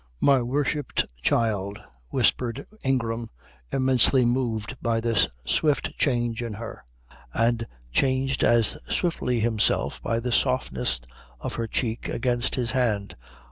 [0.19, 3.29] "My worshipped child," whispered Ingram,
[3.71, 6.83] immensely moved by this swift change in her,
[7.35, 11.01] and changed as swiftly himself by the softness
[11.39, 13.15] of her cheek against his hand.